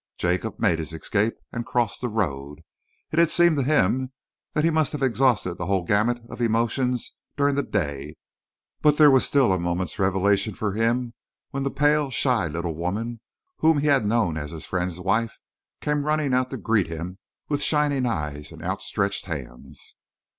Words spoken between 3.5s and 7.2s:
to him that he must have exhausted the whole gamut of emotions